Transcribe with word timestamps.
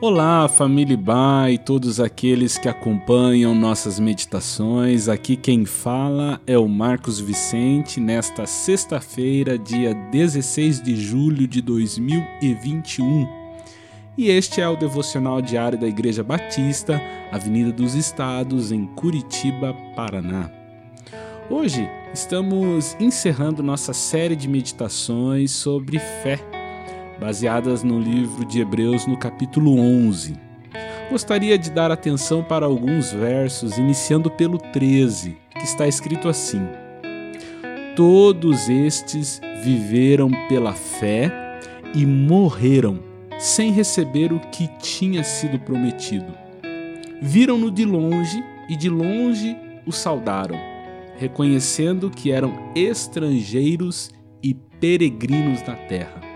Olá, 0.00 0.46
família 0.48 0.96
Ba 0.96 1.50
e 1.50 1.58
todos 1.58 1.98
aqueles 1.98 2.56
que 2.56 2.68
acompanham 2.68 3.52
nossas 3.52 3.98
meditações. 3.98 5.08
Aqui 5.08 5.34
quem 5.36 5.64
fala 5.64 6.40
é 6.46 6.56
o 6.56 6.68
Marcos 6.68 7.18
Vicente 7.18 7.98
nesta 7.98 8.46
sexta-feira, 8.46 9.58
dia 9.58 9.92
16 10.12 10.80
de 10.84 10.94
julho 10.94 11.48
de 11.48 11.60
2021. 11.60 13.26
E 14.16 14.30
este 14.30 14.60
é 14.60 14.68
o 14.68 14.76
devocional 14.76 15.42
diário 15.42 15.76
da 15.76 15.88
Igreja 15.88 16.22
Batista, 16.22 17.02
Avenida 17.32 17.72
dos 17.72 17.96
Estados, 17.96 18.70
em 18.70 18.86
Curitiba, 18.86 19.74
Paraná. 19.96 20.48
Hoje 21.50 21.90
estamos 22.14 22.96
encerrando 23.00 23.64
nossa 23.64 23.92
série 23.92 24.36
de 24.36 24.46
meditações 24.46 25.50
sobre 25.50 25.98
fé 25.98 26.57
baseadas 27.18 27.82
no 27.82 27.98
livro 27.98 28.44
de 28.44 28.60
Hebreus, 28.60 29.06
no 29.06 29.16
capítulo 29.16 29.78
11. 29.78 30.36
Gostaria 31.10 31.58
de 31.58 31.70
dar 31.70 31.90
atenção 31.90 32.42
para 32.42 32.66
alguns 32.66 33.12
versos, 33.12 33.78
iniciando 33.78 34.30
pelo 34.30 34.58
13, 34.58 35.36
que 35.52 35.64
está 35.64 35.86
escrito 35.88 36.28
assim: 36.28 36.60
Todos 37.96 38.68
estes 38.68 39.40
viveram 39.64 40.30
pela 40.48 40.72
fé 40.72 41.32
e 41.94 42.04
morreram 42.04 43.00
sem 43.38 43.72
receber 43.72 44.32
o 44.32 44.40
que 44.40 44.68
tinha 44.78 45.24
sido 45.24 45.58
prometido. 45.58 46.32
Viram-no 47.20 47.70
de 47.70 47.84
longe 47.84 48.44
e 48.68 48.76
de 48.76 48.88
longe 48.88 49.56
o 49.86 49.92
saudaram, 49.92 50.56
reconhecendo 51.16 52.10
que 52.10 52.30
eram 52.30 52.52
estrangeiros 52.74 54.10
e 54.42 54.54
peregrinos 54.54 55.62
na 55.66 55.74
terra. 55.74 56.27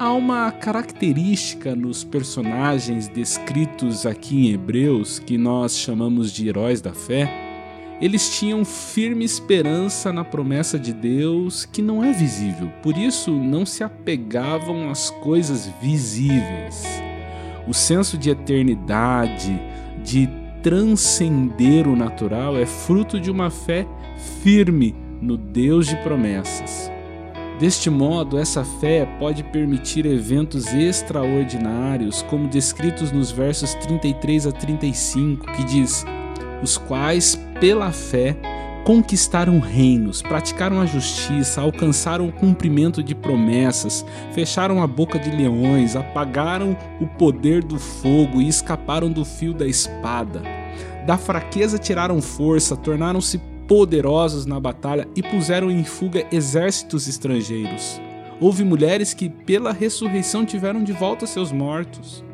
Há 0.00 0.14
uma 0.14 0.50
característica 0.50 1.76
nos 1.76 2.02
personagens 2.02 3.06
descritos 3.06 4.06
aqui 4.06 4.46
em 4.46 4.54
Hebreus 4.54 5.18
que 5.18 5.36
nós 5.36 5.76
chamamos 5.76 6.32
de 6.32 6.48
heróis 6.48 6.80
da 6.80 6.94
fé. 6.94 7.30
Eles 8.00 8.38
tinham 8.38 8.64
firme 8.64 9.26
esperança 9.26 10.10
na 10.10 10.24
promessa 10.24 10.78
de 10.78 10.94
Deus 10.94 11.66
que 11.66 11.82
não 11.82 12.02
é 12.02 12.14
visível, 12.14 12.72
por 12.82 12.96
isso 12.96 13.30
não 13.30 13.66
se 13.66 13.84
apegavam 13.84 14.88
às 14.88 15.10
coisas 15.10 15.70
visíveis. 15.82 16.82
O 17.68 17.74
senso 17.74 18.16
de 18.16 18.30
eternidade, 18.30 19.60
de 20.02 20.30
transcender 20.62 21.86
o 21.86 21.94
natural, 21.94 22.56
é 22.56 22.64
fruto 22.64 23.20
de 23.20 23.30
uma 23.30 23.50
fé 23.50 23.86
firme 24.42 24.96
no 25.20 25.36
Deus 25.36 25.86
de 25.86 25.96
promessas. 25.96 26.90
Deste 27.60 27.90
modo, 27.90 28.38
essa 28.38 28.64
fé 28.64 29.06
pode 29.18 29.44
permitir 29.44 30.06
eventos 30.06 30.72
extraordinários, 30.72 32.22
como 32.22 32.48
descritos 32.48 33.12
nos 33.12 33.30
versos 33.30 33.74
33 33.74 34.46
a 34.46 34.52
35, 34.52 35.44
que 35.52 35.64
diz: 35.64 36.02
Os 36.62 36.78
quais, 36.78 37.38
pela 37.60 37.92
fé, 37.92 38.34
conquistaram 38.82 39.60
reinos, 39.60 40.22
praticaram 40.22 40.80
a 40.80 40.86
justiça, 40.86 41.60
alcançaram 41.60 42.28
o 42.28 42.32
cumprimento 42.32 43.02
de 43.02 43.14
promessas, 43.14 44.06
fecharam 44.32 44.82
a 44.82 44.86
boca 44.86 45.18
de 45.18 45.30
leões, 45.30 45.94
apagaram 45.94 46.74
o 46.98 47.06
poder 47.06 47.62
do 47.62 47.78
fogo 47.78 48.40
e 48.40 48.48
escaparam 48.48 49.12
do 49.12 49.22
fio 49.22 49.52
da 49.52 49.66
espada. 49.66 50.40
Da 51.06 51.18
fraqueza 51.18 51.78
tiraram 51.78 52.22
força, 52.22 52.74
tornaram-se 52.74 53.38
poderosos 53.70 54.46
na 54.46 54.58
batalha 54.58 55.06
e 55.14 55.22
puseram 55.22 55.70
em 55.70 55.84
fuga 55.84 56.26
exércitos 56.32 57.06
estrangeiros. 57.06 58.00
Houve 58.40 58.64
mulheres 58.64 59.14
que, 59.14 59.28
pela 59.28 59.72
ressurreição, 59.72 60.44
tiveram 60.44 60.82
de 60.82 60.92
volta 60.92 61.24
seus 61.24 61.52
mortos. 61.52 62.24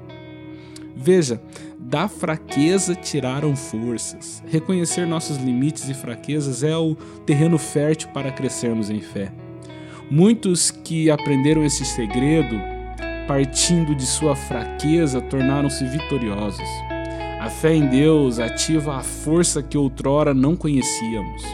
Veja, 0.96 1.38
da 1.78 2.08
fraqueza 2.08 2.94
tiraram 2.94 3.54
forças. 3.54 4.42
Reconhecer 4.46 5.06
nossos 5.06 5.36
limites 5.36 5.86
e 5.90 5.92
fraquezas 5.92 6.62
é 6.62 6.74
o 6.74 6.94
terreno 7.26 7.58
fértil 7.58 8.08
para 8.14 8.32
crescermos 8.32 8.88
em 8.88 9.02
fé. 9.02 9.30
Muitos 10.10 10.70
que 10.70 11.10
aprenderam 11.10 11.62
esse 11.62 11.84
segredo, 11.84 12.58
partindo 13.28 13.94
de 13.94 14.06
sua 14.06 14.34
fraqueza, 14.34 15.20
tornaram-se 15.20 15.84
vitoriosos. 15.84 16.95
A 17.46 17.48
fé 17.48 17.72
em 17.72 17.86
Deus 17.86 18.40
ativa 18.40 18.96
a 18.96 19.04
força 19.04 19.62
que 19.62 19.78
outrora 19.78 20.34
não 20.34 20.56
conhecíamos. 20.56 21.44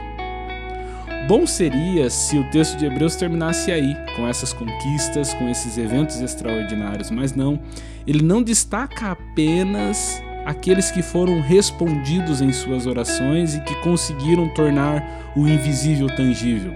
Bom 1.29 1.47
seria 1.47 2.09
se 2.09 2.39
o 2.39 2.51
texto 2.51 2.79
de 2.79 2.87
Hebreus 2.87 3.15
terminasse 3.15 3.71
aí, 3.71 3.95
com 4.17 4.27
essas 4.27 4.55
conquistas, 4.55 5.35
com 5.35 5.51
esses 5.51 5.77
eventos 5.77 6.19
extraordinários, 6.23 7.11
mas 7.11 7.35
não. 7.35 7.61
Ele 8.07 8.23
não 8.23 8.43
destaca 8.43 9.11
apenas 9.11 10.23
aqueles 10.47 10.91
que 10.91 11.03
foram 11.03 11.43
respondidos 11.43 12.41
em 12.41 12.55
suas 12.55 12.87
orações 12.87 13.55
e 13.55 13.61
que 13.61 13.75
conseguiram 13.83 14.49
tornar 14.49 15.05
o 15.37 15.47
invisível 15.47 16.07
tangível. 16.07 16.73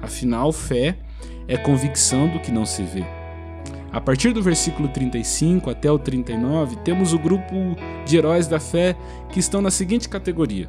Afinal, 0.00 0.50
fé 0.54 0.96
é 1.46 1.58
convicção 1.58 2.28
do 2.28 2.40
que 2.40 2.50
não 2.50 2.64
se 2.64 2.82
vê. 2.82 3.04
A 3.94 4.00
partir 4.00 4.32
do 4.32 4.42
versículo 4.42 4.88
35 4.88 5.70
até 5.70 5.88
o 5.88 6.00
39, 6.00 6.74
temos 6.78 7.12
o 7.12 7.18
grupo 7.18 7.76
de 8.04 8.16
heróis 8.16 8.48
da 8.48 8.58
fé 8.58 8.96
que 9.30 9.38
estão 9.38 9.62
na 9.62 9.70
seguinte 9.70 10.08
categoria: 10.08 10.68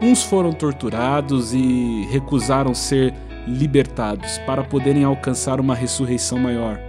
uns 0.00 0.22
foram 0.22 0.50
torturados 0.50 1.52
e 1.52 2.08
recusaram 2.10 2.72
ser 2.72 3.12
libertados 3.46 4.38
para 4.46 4.64
poderem 4.64 5.04
alcançar 5.04 5.60
uma 5.60 5.74
ressurreição 5.74 6.38
maior. 6.38 6.80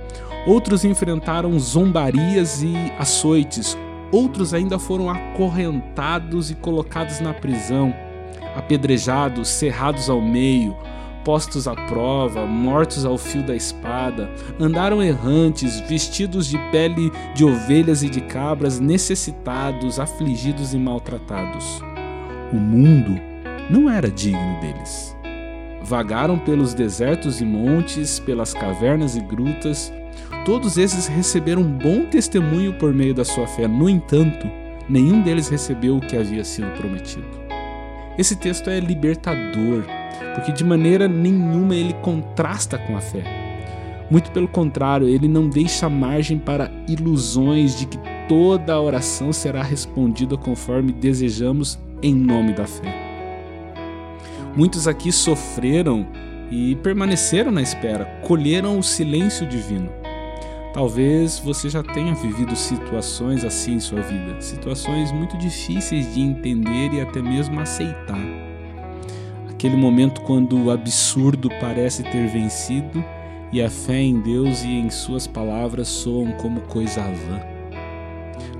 Outros 0.47 0.85
enfrentaram 0.85 1.59
zombarias 1.59 2.63
e 2.63 2.73
açoites. 2.97 3.77
Outros 4.13 4.53
ainda 4.53 4.79
foram 4.79 5.09
acorrentados 5.09 6.49
e 6.49 6.55
colocados 6.55 7.19
na 7.19 7.33
prisão, 7.33 7.93
apedrejados, 8.55 9.49
cerrados 9.49 10.09
ao 10.09 10.21
meio, 10.21 10.77
postos 11.25 11.67
à 11.67 11.75
prova, 11.75 12.45
mortos 12.45 13.03
ao 13.03 13.17
fio 13.17 13.43
da 13.43 13.55
espada, 13.55 14.29
andaram 14.59 15.03
errantes, 15.03 15.81
vestidos 15.81 16.47
de 16.47 16.57
pele 16.71 17.11
de 17.33 17.43
ovelhas 17.43 18.03
e 18.03 18.09
de 18.09 18.21
cabras, 18.21 18.79
necessitados, 18.79 19.99
afligidos 19.99 20.73
e 20.73 20.77
maltratados. 20.77 21.81
O 22.53 22.57
mundo 22.57 23.19
não 23.69 23.89
era 23.89 24.09
digno 24.09 24.61
deles. 24.61 25.17
Vagaram 25.81 26.37
pelos 26.37 26.73
desertos 26.73 27.41
e 27.41 27.45
montes, 27.45 28.19
pelas 28.19 28.53
cavernas 28.53 29.15
e 29.15 29.19
grutas. 29.19 29.91
Todos 30.45 30.77
esses 30.77 31.07
receberam 31.07 31.63
um 31.63 31.77
bom 31.77 32.05
testemunho 32.05 32.73
por 32.73 32.93
meio 32.93 33.13
da 33.13 33.25
sua 33.25 33.47
fé. 33.47 33.67
No 33.67 33.89
entanto, 33.89 34.47
nenhum 34.87 35.21
deles 35.21 35.49
recebeu 35.49 35.97
o 35.97 36.01
que 36.01 36.15
havia 36.15 36.43
sido 36.43 36.71
prometido. 36.77 37.44
Esse 38.17 38.35
texto 38.35 38.69
é 38.69 38.79
libertador 38.79 39.83
porque 40.35 40.51
de 40.51 40.63
maneira 40.63 41.07
nenhuma 41.07 41.75
ele 41.75 41.93
contrasta 41.93 42.77
com 42.77 42.95
a 42.95 43.01
fé. 43.01 43.23
Muito 44.11 44.31
pelo 44.31 44.47
contrário, 44.47 45.07
ele 45.07 45.27
não 45.27 45.49
deixa 45.49 45.89
margem 45.89 46.37
para 46.37 46.69
ilusões 46.87 47.79
de 47.79 47.87
que 47.87 47.97
toda 48.27 48.73
a 48.73 48.81
oração 48.81 49.33
será 49.33 49.63
respondida 49.63 50.37
conforme 50.37 50.91
desejamos 50.91 51.79
em 52.03 52.13
nome 52.13 52.53
da 52.53 52.67
fé. 52.67 52.93
Muitos 54.55 54.87
aqui 54.87 55.11
sofreram 55.11 56.05
e 56.51 56.75
permaneceram 56.75 57.51
na 57.51 57.61
espera, 57.61 58.05
colheram 58.21 58.77
o 58.77 58.83
silêncio 58.83 59.47
divino. 59.47 59.89
Talvez 60.75 61.39
você 61.39 61.69
já 61.69 61.81
tenha 61.81 62.13
vivido 62.13 62.53
situações 62.53 63.45
assim 63.45 63.75
em 63.75 63.79
sua 63.79 64.01
vida, 64.01 64.41
situações 64.41 65.09
muito 65.09 65.37
difíceis 65.37 66.13
de 66.13 66.19
entender 66.19 66.93
e 66.93 66.99
até 66.99 67.21
mesmo 67.21 67.61
aceitar 67.61 68.45
aquele 69.65 69.77
momento 69.77 70.21
quando 70.21 70.61
o 70.61 70.69
absurdo 70.69 71.49
parece 71.59 72.03
ter 72.03 72.27
vencido 72.27 73.03
e 73.51 73.63
a 73.63 73.69
fé 73.69 73.99
em 73.99 74.19
Deus 74.19 74.63
e 74.63 74.67
em 74.67 74.91
Suas 74.91 75.25
palavras 75.25 75.87
soam 75.87 76.33
como 76.33 76.61
coisa 76.61 77.01
vã. 77.01 77.41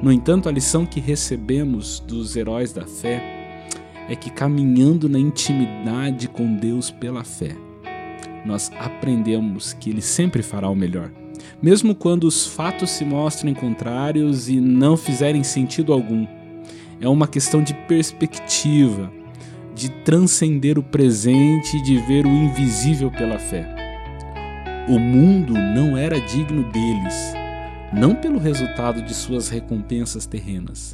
No 0.02 0.12
entanto, 0.12 0.50
a 0.50 0.52
lição 0.52 0.84
que 0.84 1.00
recebemos 1.00 2.00
dos 2.00 2.36
heróis 2.36 2.74
da 2.74 2.88
fé 2.88 3.62
é 4.10 4.16
que 4.16 4.32
caminhando 4.32 5.08
na 5.08 5.20
intimidade 5.20 6.28
com 6.28 6.56
Deus 6.56 6.90
pela 6.90 7.24
fé, 7.24 7.56
nós 8.46 8.72
aprendemos 8.80 9.74
que 9.74 9.90
Ele 9.90 10.02
sempre 10.02 10.42
fará 10.42 10.70
o 10.70 10.76
melhor. 10.76 11.12
Mesmo 11.62 11.96
quando 11.96 12.26
os 12.26 12.46
fatos 12.46 12.90
se 12.90 13.06
mostrem 13.06 13.54
contrários 13.54 14.50
e 14.50 14.60
não 14.60 14.98
fizerem 14.98 15.44
sentido 15.44 15.94
algum, 15.94 16.28
é 17.00 17.08
uma 17.08 17.28
questão 17.28 17.64
de 17.64 17.74
perspectiva 17.74 19.12
de 19.74 19.90
transcender 19.90 20.80
o 20.80 20.84
presente 20.84 21.78
e 21.78 21.82
de 21.82 21.98
ver 21.98 22.26
o 22.26 22.30
invisível 22.30 23.12
pela 23.12 23.38
fé. 23.38 23.68
O 24.88 24.98
mundo 24.98 25.54
não 25.54 25.98
era 25.98 26.22
digno 26.22 26.64
deles, 26.72 27.34
não 27.92 28.16
pelo 28.16 28.40
resultado 28.40 29.02
de 29.02 29.14
suas 29.14 29.50
recompensas 29.50 30.26
terrenas, 30.26 30.94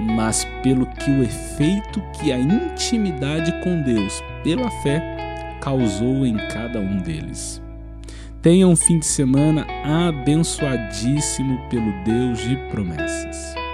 mas 0.00 0.46
pelo 0.62 0.86
que 0.86 1.10
o 1.10 1.22
efeito 1.22 2.02
que 2.14 2.32
a 2.32 2.38
intimidade 2.38 3.52
com 3.62 3.80
Deus 3.82 4.22
pela 4.42 4.70
fé 4.82 5.56
causou 5.60 6.26
em 6.26 6.36
cada 6.48 6.78
um 6.78 6.98
deles. 6.98 7.62
Tenha 8.46 8.68
um 8.68 8.76
fim 8.76 9.00
de 9.00 9.06
semana 9.06 9.66
abençoadíssimo 10.06 11.58
pelo 11.68 11.92
Deus 12.04 12.38
de 12.38 12.56
promessas. 12.70 13.65